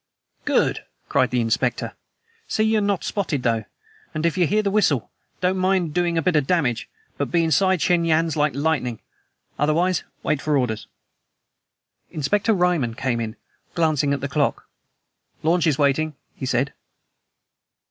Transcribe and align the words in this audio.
"Good!" 0.45 0.83
cried 1.09 1.29
the 1.29 1.41
Inspector. 1.41 1.93
"See 2.47 2.63
you 2.63 2.79
are 2.79 2.81
not 2.81 3.03
spotted, 3.03 3.43
though; 3.43 3.65
and 4.15 4.25
if 4.25 4.35
you 4.35 4.47
hear 4.47 4.63
the 4.63 4.71
whistle, 4.71 5.11
don't 5.41 5.59
mind 5.59 5.93
doing 5.93 6.17
a 6.17 6.23
bit 6.23 6.35
of 6.35 6.47
damage, 6.47 6.89
but 7.19 7.29
be 7.29 7.43
inside 7.43 7.83
Shen 7.83 8.03
Yan's 8.03 8.35
like 8.35 8.55
lightning. 8.55 8.99
Otherwise, 9.59 10.03
wait 10.23 10.41
for 10.41 10.57
orders." 10.57 10.87
Inspector 12.09 12.51
Ryman 12.51 12.95
came 12.95 13.19
in, 13.19 13.35
glancing 13.75 14.11
at 14.11 14.21
the 14.21 14.27
clock. 14.27 14.67
"Launch 15.43 15.67
is 15.67 15.77
waiting," 15.77 16.15
he 16.35 16.47
said. 16.47 16.73